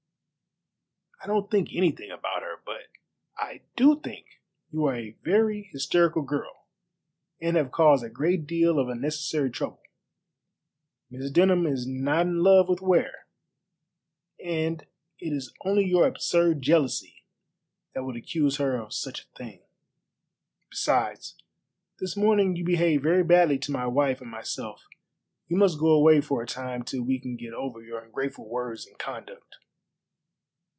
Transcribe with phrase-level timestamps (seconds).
[1.23, 2.87] "I don't think anything about her; but
[3.37, 4.25] I do think
[4.71, 6.65] you are a very hysterical girl,
[7.39, 9.83] and have caused a great deal of unnecessary trouble.
[11.11, 13.27] Miss Denham is not in love with Ware,
[14.43, 14.81] and
[15.19, 17.23] it is only your absurd jealousy
[17.93, 19.61] that would accuse her of such a thing.
[20.71, 21.35] Besides,
[21.99, 24.87] this morning you behaved very badly to my wife and myself.
[25.47, 28.87] You must go away for a time till we can get over your ungrateful words
[28.87, 29.57] and conduct."